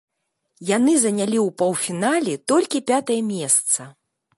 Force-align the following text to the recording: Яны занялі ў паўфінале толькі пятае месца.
Яны 0.69 0.93
занялі 1.03 1.39
ў 1.47 1.49
паўфінале 1.63 2.33
толькі 2.53 2.87
пятае 2.93 3.21
месца. 3.33 3.93